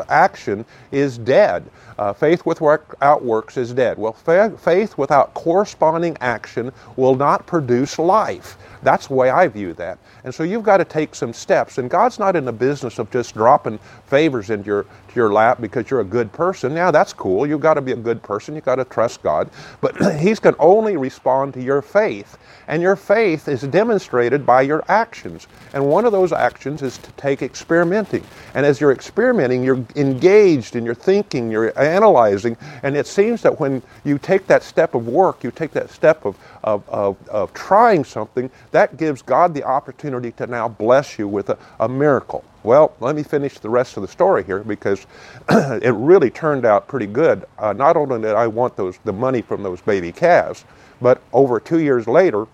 action 0.09 0.65
is 0.93 1.19
dead. 1.19 1.65
Uh, 2.01 2.15
faith 2.15 2.47
without 2.47 3.23
works 3.23 3.59
is 3.59 3.75
dead. 3.75 3.99
Well, 3.99 4.15
fa- 4.15 4.57
faith 4.59 4.97
without 4.97 5.35
corresponding 5.35 6.17
action 6.23 6.73
will 6.97 7.15
not 7.15 7.47
produce 7.47 7.99
life. 7.99 8.57
That's 8.83 9.09
the 9.09 9.15
way 9.15 9.29
I 9.29 9.47
view 9.49 9.75
that. 9.75 9.99
And 10.25 10.35
so 10.35 10.43
you've 10.43 10.63
got 10.63 10.79
to 10.79 10.87
take 10.87 11.15
some 11.15 11.35
steps. 11.35 11.77
And 11.77 11.91
God's 11.91 12.19
not 12.19 12.37
in 12.37 12.47
the 12.47 12.53
business 12.53 12.99
of 12.99 13.11
just 13.11 13.35
dropping 13.35 13.79
favors 14.07 14.49
into 14.49 14.67
your, 14.67 14.83
to 14.85 15.15
your 15.15 15.31
lap 15.31 15.61
because 15.61 15.91
you're 15.91 16.01
a 16.01 16.05
good 16.05 16.33
person. 16.33 16.73
Yeah, 16.73 16.91
that's 16.91 17.13
cool. 17.13 17.47
You've 17.47 17.61
got 17.61 17.75
to 17.75 17.83
be 17.83 17.93
a 17.93 17.97
good 17.97 18.23
person. 18.23 18.55
You've 18.55 18.65
got 18.65 18.77
to 18.77 18.85
trust 18.87 19.23
God. 19.23 19.51
But 19.83 19.97
He's 20.19 20.41
going 20.41 20.55
to 20.55 20.61
only 20.61 20.97
respond 20.97 21.53
to 21.55 21.63
your 21.63 21.83
faith. 21.83 22.39
And 22.69 22.81
your 22.81 22.97
faith 22.97 23.49
is 23.49 23.63
demonstrated 23.63 24.47
by 24.47 24.63
your 24.63 24.85
actions. 24.89 25.49
And 25.75 25.85
one 25.87 26.07
of 26.07 26.13
those 26.13 26.33
actions 26.33 26.83
is 26.83 26.97
to 26.99 27.13
take 27.13 27.43
experimenting. 27.43 28.25
And 28.55 28.65
as 28.65 28.81
you're 28.81 28.93
experimenting, 28.93 29.63
you're 29.63 29.85
engaged 29.97 30.77
in 30.77 30.85
your 30.85 30.95
thinking, 30.95 31.51
you're 31.51 31.73
analyzing. 31.91 32.57
And 32.83 32.97
it 32.97 33.07
seems 33.07 33.43
that 33.43 33.61
when 33.61 33.83
you 34.05 34.19
take 34.19 34.47
that 34.47 34.63
step 34.63 34.95
of 34.95 35.09
work, 35.09 35.45
you 35.45 35.51
take 35.51 35.73
that 35.73 35.91
step 35.91 36.25
of, 36.25 36.39
of, 36.65 36.89
of, 36.89 37.29
of 37.29 37.53
trying 37.53 38.05
something, 38.05 38.51
that 38.71 38.97
gives 38.97 39.23
God 39.23 39.55
the 39.55 39.65
opportunity 39.65 40.33
to 40.33 40.47
now 40.47 40.69
bless 40.69 41.19
you 41.19 41.29
with 41.29 41.51
a, 41.51 41.59
a 41.81 41.89
miracle. 41.89 42.45
Well, 42.63 42.95
let 43.01 43.17
me 43.17 43.23
finish 43.23 43.59
the 43.59 43.71
rest 43.71 43.97
of 43.97 44.03
the 44.03 44.09
story 44.09 44.45
here 44.45 44.61
because 44.61 45.07
it 45.51 45.95
really 45.95 46.31
turned 46.31 46.67
out 46.67 46.89
pretty 46.89 47.07
good. 47.07 47.45
Uh, 47.59 47.73
not 47.73 47.97
only 47.97 48.21
did 48.21 48.35
I 48.35 48.47
want 48.47 48.77
those 48.77 48.99
the 49.05 49.13
money 49.13 49.41
from 49.43 49.63
those 49.63 49.81
baby 49.81 50.13
calves, 50.13 50.65
but 51.01 51.23
over 51.33 51.59
two 51.59 51.81
years 51.81 52.07
later, 52.07 52.47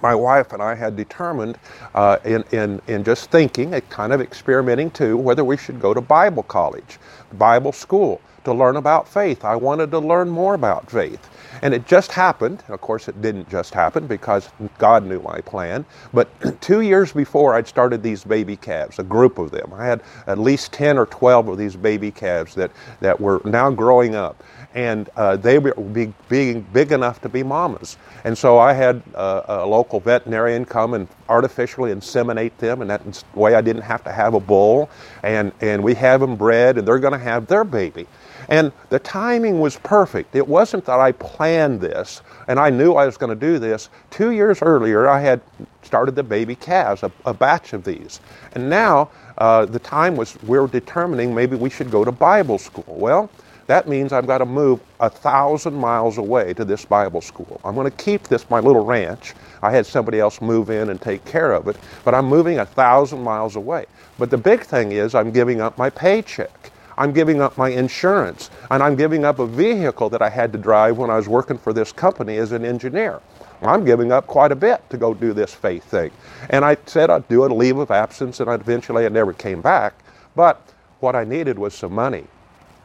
my 0.00 0.14
wife 0.14 0.52
and 0.52 0.62
I 0.62 0.74
had 0.74 0.96
determined 0.96 1.58
uh, 1.94 2.18
in, 2.24 2.44
in, 2.52 2.80
in 2.88 3.04
just 3.04 3.30
thinking, 3.30 3.78
kind 3.82 4.12
of 4.12 4.20
experimenting 4.20 4.90
too, 4.90 5.16
whether 5.16 5.44
we 5.44 5.56
should 5.56 5.80
go 5.80 5.94
to 5.94 6.00
Bible 6.00 6.42
college, 6.42 6.98
Bible 7.34 7.72
school 7.72 8.20
to 8.44 8.52
learn 8.52 8.76
about 8.76 9.08
faith. 9.08 9.44
I 9.44 9.56
wanted 9.56 9.90
to 9.92 9.98
learn 9.98 10.28
more 10.28 10.54
about 10.54 10.90
faith. 10.90 11.28
And 11.62 11.74
it 11.74 11.86
just 11.86 12.10
happened. 12.10 12.62
Of 12.68 12.80
course, 12.80 13.08
it 13.08 13.20
didn't 13.22 13.48
just 13.48 13.74
happen 13.74 14.06
because 14.06 14.48
God 14.78 15.04
knew 15.04 15.20
my 15.20 15.40
plan. 15.40 15.84
But 16.12 16.28
two 16.60 16.80
years 16.80 17.12
before 17.12 17.54
I'd 17.54 17.68
started 17.68 18.02
these 18.02 18.24
baby 18.24 18.56
calves, 18.56 18.98
a 18.98 19.04
group 19.04 19.38
of 19.38 19.50
them, 19.50 19.72
I 19.74 19.86
had 19.86 20.02
at 20.26 20.38
least 20.38 20.72
10 20.72 20.98
or 20.98 21.06
12 21.06 21.48
of 21.48 21.58
these 21.58 21.76
baby 21.76 22.10
calves 22.10 22.54
that, 22.56 22.70
that 23.00 23.20
were 23.20 23.40
now 23.44 23.70
growing 23.70 24.14
up. 24.14 24.42
And 24.74 25.10
uh, 25.16 25.36
they 25.36 25.58
were 25.58 25.74
be, 25.74 26.12
being 26.30 26.62
big 26.72 26.92
enough 26.92 27.20
to 27.20 27.28
be 27.28 27.42
mamas. 27.42 27.98
And 28.24 28.36
so 28.36 28.58
I 28.58 28.72
had 28.72 29.02
uh, 29.14 29.42
a 29.46 29.66
local 29.66 30.00
veterinarian 30.00 30.64
come 30.64 30.94
and 30.94 31.06
artificially 31.28 31.92
inseminate 31.92 32.56
them, 32.56 32.80
and 32.80 32.88
that 32.88 33.24
way 33.34 33.54
I 33.54 33.60
didn't 33.60 33.82
have 33.82 34.02
to 34.04 34.12
have 34.12 34.32
a 34.32 34.40
bull. 34.40 34.88
And, 35.22 35.52
and 35.60 35.84
we 35.84 35.94
have 35.94 36.20
them 36.20 36.36
bred, 36.36 36.78
and 36.78 36.88
they're 36.88 36.98
going 36.98 37.12
to 37.12 37.18
have 37.18 37.46
their 37.46 37.64
baby. 37.64 38.06
And 38.48 38.72
the 38.90 38.98
timing 38.98 39.60
was 39.60 39.76
perfect. 39.78 40.34
It 40.34 40.46
wasn't 40.46 40.84
that 40.86 41.00
I 41.00 41.12
planned 41.12 41.80
this 41.80 42.22
and 42.48 42.58
I 42.58 42.70
knew 42.70 42.94
I 42.94 43.06
was 43.06 43.16
going 43.16 43.30
to 43.30 43.36
do 43.36 43.58
this. 43.58 43.88
Two 44.10 44.30
years 44.32 44.62
earlier, 44.62 45.08
I 45.08 45.20
had 45.20 45.40
started 45.82 46.14
the 46.14 46.22
baby 46.22 46.54
calves, 46.54 47.02
a, 47.02 47.12
a 47.24 47.34
batch 47.34 47.72
of 47.72 47.84
these. 47.84 48.20
And 48.52 48.68
now 48.68 49.10
uh, 49.38 49.66
the 49.66 49.78
time 49.78 50.16
was 50.16 50.36
We're 50.42 50.66
determining 50.66 51.34
maybe 51.34 51.56
we 51.56 51.70
should 51.70 51.90
go 51.90 52.04
to 52.04 52.12
Bible 52.12 52.58
school. 52.58 52.84
Well, 52.88 53.30
that 53.68 53.88
means 53.88 54.12
I've 54.12 54.26
got 54.26 54.38
to 54.38 54.46
move 54.46 54.80
a 55.00 55.08
thousand 55.08 55.74
miles 55.74 56.18
away 56.18 56.52
to 56.54 56.64
this 56.64 56.84
Bible 56.84 57.20
school. 57.20 57.60
I'm 57.64 57.74
going 57.74 57.90
to 57.90 57.96
keep 57.96 58.24
this, 58.24 58.50
my 58.50 58.60
little 58.60 58.84
ranch. 58.84 59.34
I 59.62 59.70
had 59.70 59.86
somebody 59.86 60.20
else 60.20 60.40
move 60.42 60.70
in 60.70 60.90
and 60.90 61.00
take 61.00 61.24
care 61.24 61.52
of 61.52 61.68
it, 61.68 61.76
but 62.04 62.14
I'm 62.14 62.26
moving 62.26 62.58
a 62.58 62.66
thousand 62.66 63.22
miles 63.22 63.56
away. 63.56 63.86
But 64.18 64.30
the 64.30 64.38
big 64.38 64.62
thing 64.62 64.92
is 64.92 65.14
I'm 65.14 65.30
giving 65.30 65.60
up 65.60 65.78
my 65.78 65.90
paycheck. 65.90 66.71
I'm 67.02 67.12
giving 67.12 67.42
up 67.42 67.58
my 67.58 67.70
insurance, 67.70 68.48
and 68.70 68.80
I'm 68.80 68.94
giving 68.94 69.24
up 69.24 69.40
a 69.40 69.46
vehicle 69.46 70.08
that 70.10 70.22
I 70.22 70.28
had 70.28 70.52
to 70.52 70.58
drive 70.58 70.98
when 70.98 71.10
I 71.10 71.16
was 71.16 71.28
working 71.28 71.58
for 71.58 71.72
this 71.72 71.90
company 71.90 72.36
as 72.36 72.52
an 72.52 72.64
engineer. 72.64 73.20
I'm 73.60 73.84
giving 73.84 74.12
up 74.12 74.28
quite 74.28 74.52
a 74.52 74.54
bit 74.54 74.88
to 74.90 74.96
go 74.96 75.12
do 75.12 75.32
this 75.32 75.52
faith 75.52 75.82
thing. 75.82 76.12
And 76.50 76.64
I 76.64 76.76
said 76.86 77.10
I'd 77.10 77.26
do 77.26 77.44
a 77.44 77.46
leave 77.46 77.76
of 77.78 77.90
absence, 77.90 78.38
and 78.38 78.48
eventually 78.48 79.04
I 79.04 79.08
never 79.08 79.32
came 79.32 79.60
back. 79.60 79.94
But 80.36 80.62
what 81.00 81.16
I 81.16 81.24
needed 81.24 81.58
was 81.58 81.74
some 81.74 81.92
money. 81.92 82.24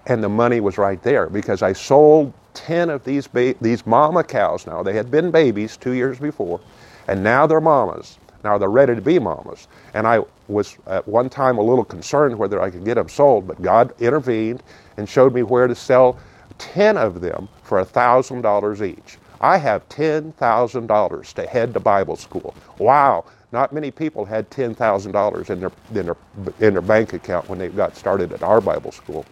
And 0.08 0.24
the 0.24 0.30
money 0.30 0.62
was 0.62 0.80
right 0.80 1.02
there 1.04 1.28
because 1.30 1.62
I 1.62 1.74
sold 1.74 2.34
10 2.56 2.90
of 2.90 3.04
these, 3.04 3.28
ba- 3.28 3.54
these 3.62 3.86
mama 3.86 4.24
cows 4.24 4.66
now. 4.66 4.82
They 4.82 4.94
had 4.94 5.12
been 5.12 5.30
babies 5.30 5.78
two 5.78 5.92
years 5.92 6.18
before, 6.18 6.60
and 7.08 7.24
now 7.24 7.46
they're 7.46 7.62
mamas. 7.62 8.18
Now 8.44 8.58
they're 8.58 8.70
ready 8.70 8.96
to 8.96 9.02
be 9.02 9.20
mamas. 9.20 9.68
And 9.94 10.08
I 10.08 10.22
was 10.48 10.78
at 10.88 11.08
one 11.08 11.30
time 11.30 11.58
a 11.58 11.62
little 11.62 11.84
concerned 11.84 12.38
whether 12.38 12.62
I 12.62 12.70
could 12.70 12.86
get 12.86 12.96
them 12.96 13.10
sold, 13.10 13.48
but 13.48 13.62
God 13.62 13.94
intervened 14.00 14.64
and 14.98 15.08
showed 15.08 15.34
me 15.34 15.44
where 15.44 15.68
to 15.68 15.76
sell 15.76 16.18
10 16.58 16.98
of 16.98 17.22
them 17.22 17.48
for 17.64 17.84
$1,000 17.84 18.88
each. 18.88 19.18
I 19.40 19.58
have 19.58 19.88
$10,000 19.90 21.34
to 21.34 21.48
head 21.48 21.74
to 21.74 21.80
Bible 21.80 22.16
school. 22.16 22.56
Wow, 22.80 23.26
not 23.52 23.72
many 23.72 23.92
people 23.92 24.26
had 24.26 24.50
$10,000 24.50 25.50
in 25.50 25.60
their, 25.60 25.72
in, 25.94 26.06
their, 26.06 26.16
in 26.60 26.74
their 26.74 26.82
bank 26.82 27.14
account 27.14 27.48
when 27.48 27.60
they 27.60 27.70
got 27.70 27.96
started 27.96 28.34
at 28.34 28.44
our 28.44 28.60
Bible 28.62 28.92
school. 28.92 29.26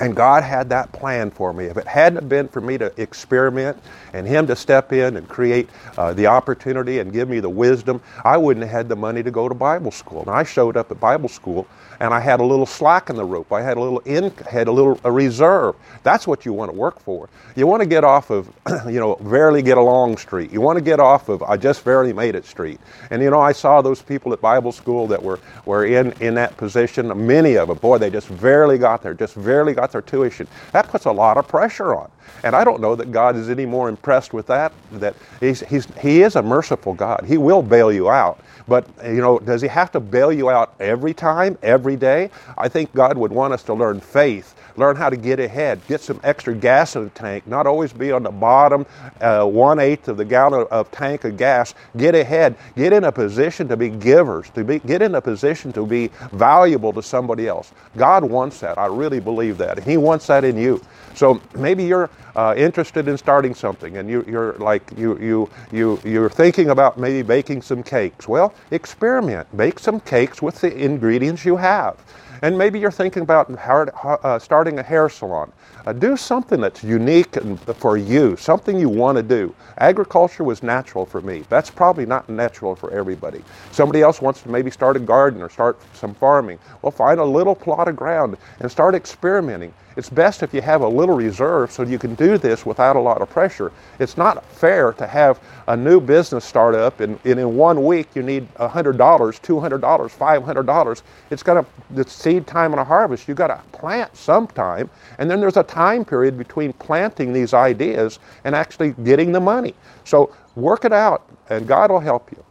And 0.00 0.14
God 0.14 0.42
had 0.42 0.68
that 0.70 0.92
plan 0.92 1.30
for 1.30 1.52
me. 1.52 1.66
If 1.66 1.76
it 1.76 1.86
hadn't 1.86 2.28
been 2.28 2.48
for 2.48 2.60
me 2.60 2.78
to 2.78 2.92
experiment 3.00 3.78
and 4.12 4.26
Him 4.26 4.46
to 4.46 4.56
step 4.56 4.92
in 4.92 5.16
and 5.16 5.28
create 5.28 5.68
uh, 5.96 6.12
the 6.12 6.26
opportunity 6.26 6.98
and 6.98 7.12
give 7.12 7.28
me 7.28 7.40
the 7.40 7.48
wisdom, 7.48 8.00
I 8.24 8.36
wouldn't 8.36 8.64
have 8.64 8.72
had 8.72 8.88
the 8.88 8.96
money 8.96 9.22
to 9.22 9.30
go 9.30 9.48
to 9.48 9.54
Bible 9.54 9.90
school. 9.90 10.20
And 10.20 10.30
I 10.30 10.42
showed 10.44 10.76
up 10.76 10.90
at 10.90 11.00
Bible 11.00 11.28
school 11.28 11.66
and 12.00 12.12
I 12.12 12.20
had 12.20 12.40
a 12.40 12.44
little 12.44 12.66
slack 12.66 13.10
in 13.10 13.16
the 13.16 13.24
rope. 13.24 13.52
I 13.52 13.62
had 13.62 13.76
a 13.76 13.80
little 13.80 14.00
in, 14.00 14.30
had 14.50 14.68
a 14.68 14.72
little 14.72 15.00
a 15.04 15.10
reserve. 15.10 15.76
That's 16.02 16.26
what 16.26 16.44
you 16.44 16.52
want 16.52 16.70
to 16.70 16.76
work 16.76 17.00
for. 17.00 17.28
You 17.54 17.66
want 17.66 17.82
to 17.82 17.88
get 17.88 18.04
off 18.04 18.30
of, 18.30 18.52
you 18.86 19.00
know, 19.00 19.16
barely 19.16 19.62
get 19.62 19.78
along 19.78 20.18
street. 20.18 20.52
You 20.52 20.60
want 20.60 20.76
to 20.76 20.84
get 20.84 21.00
off 21.00 21.28
of 21.28 21.42
I 21.42 21.56
just 21.56 21.84
barely 21.84 22.12
made 22.12 22.34
it 22.34 22.44
street. 22.44 22.80
And 23.10 23.22
you 23.22 23.30
know, 23.30 23.40
I 23.40 23.52
saw 23.52 23.82
those 23.82 24.02
people 24.02 24.32
at 24.32 24.40
Bible 24.40 24.72
school 24.72 25.06
that 25.08 25.22
were 25.22 25.40
were 25.64 25.86
in 25.86 26.12
in 26.20 26.34
that 26.34 26.56
position. 26.56 27.26
Many 27.26 27.56
of 27.56 27.68
them, 27.68 27.78
boy, 27.78 27.98
they 27.98 28.10
just 28.10 28.40
barely 28.40 28.78
got 28.78 29.02
there, 29.02 29.14
just 29.14 29.42
barely 29.42 29.74
got 29.74 29.85
their 29.92 30.02
tuition. 30.02 30.48
That 30.72 30.88
puts 30.88 31.04
a 31.06 31.12
lot 31.12 31.36
of 31.38 31.48
pressure 31.48 31.94
on. 31.94 32.10
And 32.44 32.54
I 32.54 32.64
don't 32.64 32.80
know 32.80 32.94
that 32.94 33.12
God 33.12 33.36
is 33.36 33.48
any 33.48 33.66
more 33.66 33.88
impressed 33.88 34.32
with 34.32 34.46
that. 34.48 34.72
That 34.92 35.16
he's, 35.40 35.60
he's, 35.60 35.86
He 36.00 36.22
is 36.22 36.36
a 36.36 36.42
merciful 36.42 36.94
God. 36.94 37.24
He 37.26 37.38
will 37.38 37.62
bail 37.62 37.92
you 37.92 38.10
out. 38.10 38.40
But, 38.68 38.88
you 39.04 39.20
know, 39.20 39.38
does 39.38 39.62
He 39.62 39.68
have 39.68 39.92
to 39.92 40.00
bail 40.00 40.32
you 40.32 40.50
out 40.50 40.74
every 40.80 41.14
time, 41.14 41.58
every 41.62 41.96
day? 41.96 42.30
I 42.58 42.68
think 42.68 42.92
God 42.94 43.16
would 43.16 43.32
want 43.32 43.52
us 43.52 43.62
to 43.64 43.74
learn 43.74 44.00
faith 44.00 44.54
learn 44.76 44.96
how 44.96 45.10
to 45.10 45.16
get 45.16 45.40
ahead, 45.40 45.80
get 45.88 46.00
some 46.00 46.20
extra 46.22 46.54
gas 46.54 46.96
in 46.96 47.04
the 47.04 47.10
tank, 47.10 47.46
not 47.46 47.66
always 47.66 47.92
be 47.92 48.12
on 48.12 48.22
the 48.22 48.30
bottom 48.30 48.86
uh, 49.20 49.44
one 49.44 49.78
eighth 49.78 50.08
of 50.08 50.16
the 50.16 50.24
gallon 50.24 50.66
of 50.70 50.90
tank 50.90 51.24
of 51.24 51.36
gas. 51.36 51.74
Get 51.96 52.14
ahead, 52.14 52.56
get 52.76 52.92
in 52.92 53.04
a 53.04 53.12
position 53.12 53.68
to 53.68 53.76
be 53.76 53.88
givers, 53.88 54.50
to 54.50 54.64
be, 54.64 54.78
get 54.80 55.02
in 55.02 55.14
a 55.14 55.20
position 55.20 55.72
to 55.72 55.86
be 55.86 56.08
valuable 56.32 56.92
to 56.92 57.02
somebody 57.02 57.48
else. 57.48 57.72
God 57.96 58.24
wants 58.24 58.60
that. 58.60 58.78
I 58.78 58.86
really 58.86 59.20
believe 59.20 59.58
that. 59.58 59.82
He 59.82 59.96
wants 59.96 60.26
that 60.26 60.44
in 60.44 60.56
you. 60.56 60.82
So 61.14 61.40
maybe 61.54 61.84
you're 61.84 62.10
uh, 62.34 62.54
interested 62.56 63.08
in 63.08 63.16
starting 63.16 63.54
something 63.54 63.96
and 63.96 64.08
you, 64.08 64.24
you're 64.28 64.54
like 64.54 64.90
you, 64.96 65.18
you, 65.18 65.50
you, 65.72 66.00
you're 66.04 66.30
thinking 66.30 66.70
about 66.70 66.98
maybe 66.98 67.22
baking 67.22 67.62
some 67.62 67.82
cakes. 67.82 68.28
Well, 68.28 68.54
experiment. 68.70 69.54
Bake 69.56 69.78
some 69.78 70.00
cakes 70.00 70.42
with 70.42 70.60
the 70.60 70.74
ingredients 70.76 71.44
you 71.44 71.56
have. 71.56 71.96
And 72.42 72.56
maybe 72.56 72.78
you're 72.78 72.90
thinking 72.90 73.22
about 73.22 73.50
uh, 73.50 74.38
starting 74.38 74.78
a 74.78 74.82
hair 74.82 75.08
salon. 75.08 75.52
Uh, 75.86 75.92
do 75.92 76.16
something 76.16 76.60
that's 76.60 76.82
unique 76.84 77.34
for 77.76 77.96
you, 77.96 78.36
something 78.36 78.78
you 78.78 78.88
want 78.88 79.16
to 79.16 79.22
do. 79.22 79.54
Agriculture 79.78 80.44
was 80.44 80.62
natural 80.62 81.06
for 81.06 81.20
me. 81.20 81.44
That's 81.48 81.70
probably 81.70 82.04
not 82.06 82.28
natural 82.28 82.74
for 82.74 82.90
everybody. 82.90 83.42
Somebody 83.70 84.02
else 84.02 84.20
wants 84.20 84.42
to 84.42 84.48
maybe 84.48 84.70
start 84.70 84.96
a 84.96 85.00
garden 85.00 85.40
or 85.40 85.48
start 85.48 85.78
some 85.94 86.14
farming. 86.14 86.58
Well, 86.82 86.90
find 86.90 87.20
a 87.20 87.24
little 87.24 87.54
plot 87.54 87.88
of 87.88 87.96
ground 87.96 88.36
and 88.60 88.70
start 88.70 88.94
experimenting. 88.94 89.72
It's 89.96 90.10
best 90.10 90.42
if 90.42 90.52
you 90.52 90.60
have 90.60 90.82
a 90.82 90.88
little 90.88 91.16
reserve 91.16 91.72
so 91.72 91.82
you 91.82 91.98
can 91.98 92.14
do 92.14 92.36
this 92.36 92.66
without 92.66 92.96
a 92.96 93.00
lot 93.00 93.22
of 93.22 93.30
pressure. 93.30 93.72
It's 93.98 94.18
not 94.18 94.44
fair 94.44 94.92
to 94.94 95.06
have 95.06 95.40
a 95.68 95.76
new 95.76 96.00
business 96.00 96.44
start 96.44 96.74
up 96.74 97.00
and, 97.00 97.18
and 97.24 97.40
in 97.40 97.56
one 97.56 97.82
week 97.84 98.08
you 98.14 98.22
need 98.22 98.52
$100, 98.56 98.96
$200, 98.96 99.80
$500. 99.80 101.02
It's 101.30 101.42
got 101.42 101.54
to, 101.54 101.66
the 101.90 102.08
seed 102.08 102.46
time 102.46 102.72
and 102.72 102.80
a 102.80 102.84
harvest, 102.84 103.26
you've 103.26 103.38
got 103.38 103.48
to 103.48 103.60
plant 103.76 104.14
sometime. 104.16 104.90
And 105.18 105.30
then 105.30 105.40
there's 105.40 105.56
a 105.56 105.62
time 105.62 106.04
period 106.04 106.36
between 106.36 106.74
planting 106.74 107.32
these 107.32 107.54
ideas 107.54 108.18
and 108.44 108.54
actually 108.54 108.92
getting 109.04 109.32
the 109.32 109.40
money. 109.40 109.74
So 110.04 110.34
work 110.56 110.84
it 110.84 110.92
out 110.92 111.26
and 111.48 111.66
God 111.66 111.90
will 111.90 112.00
help 112.00 112.30
you. 112.32 112.44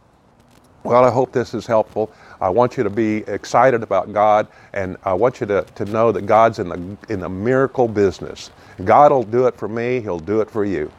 Well, 0.82 1.04
I 1.04 1.10
hope 1.10 1.32
this 1.32 1.54
is 1.54 1.66
helpful. 1.66 2.12
I 2.40 2.50
want 2.50 2.76
you 2.76 2.84
to 2.84 2.90
be 2.90 3.18
excited 3.28 3.82
about 3.82 4.12
God, 4.12 4.48
and 4.72 4.96
I 5.04 5.14
want 5.14 5.40
you 5.40 5.46
to, 5.48 5.62
to 5.76 5.84
know 5.86 6.12
that 6.12 6.26
God's 6.26 6.58
in 6.58 6.68
the, 6.68 6.96
in 7.12 7.20
the 7.20 7.28
miracle 7.28 7.88
business. 7.88 8.50
God 8.84 9.12
will 9.12 9.24
do 9.24 9.46
it 9.46 9.56
for 9.56 9.68
me, 9.68 10.00
He'll 10.00 10.18
do 10.20 10.40
it 10.40 10.50
for 10.50 10.64
you. 10.64 10.90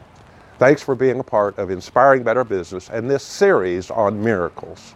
Thanks 0.59 0.83
for 0.83 0.95
being 0.95 1.19
a 1.19 1.23
part 1.23 1.57
of 1.59 1.71
Inspiring 1.71 2.23
Better 2.23 2.43
Business 2.43 2.89
and 2.89 3.09
this 3.09 3.23
series 3.23 3.91
on 3.91 4.23
miracles. 4.23 4.95